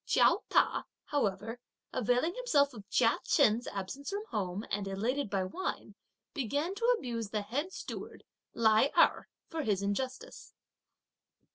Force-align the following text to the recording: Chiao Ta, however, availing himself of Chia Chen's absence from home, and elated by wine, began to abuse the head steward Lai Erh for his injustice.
Chiao 0.03 0.41
Ta, 0.49 0.85
however, 1.05 1.59
availing 1.93 2.33
himself 2.33 2.73
of 2.73 2.89
Chia 2.89 3.19
Chen's 3.23 3.67
absence 3.67 4.09
from 4.09 4.25
home, 4.31 4.65
and 4.71 4.87
elated 4.87 5.29
by 5.29 5.43
wine, 5.43 5.93
began 6.33 6.73
to 6.73 6.95
abuse 6.97 7.29
the 7.29 7.43
head 7.43 7.71
steward 7.71 8.23
Lai 8.55 8.89
Erh 8.97 9.27
for 9.47 9.61
his 9.61 9.83
injustice. 9.83 10.55